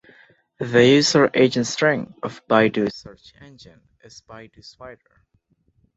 The 0.59 0.83
user-agent 0.83 1.67
string 1.67 2.15
of 2.23 2.41
Baidu 2.47 2.91
search 2.91 3.35
engine 3.39 3.81
is 4.03 4.23
"Baiduspider". 4.27 5.21